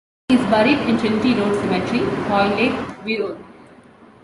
He 0.29 0.33
is 0.33 0.41
buried 0.47 0.79
in 0.89 0.97
Trinity 0.97 1.35
Road 1.35 1.53
Cemetery, 1.61 1.99
Hoylake, 2.27 2.71
Wirral. 3.05 3.37